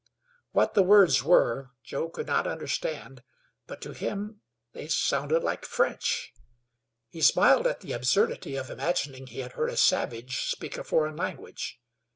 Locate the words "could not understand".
2.09-3.21